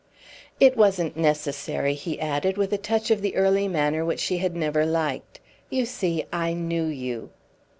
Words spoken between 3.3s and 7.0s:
early manner which she had never liked; "you see, I knew